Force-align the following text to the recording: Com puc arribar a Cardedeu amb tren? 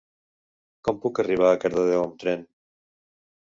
Com 0.87 0.97
puc 1.03 1.21
arribar 1.23 1.51
a 1.51 1.59
Cardedeu 1.65 2.07
amb 2.07 2.17
tren? 2.25 2.43